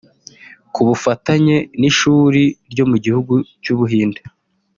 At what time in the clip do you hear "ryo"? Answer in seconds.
2.71-2.83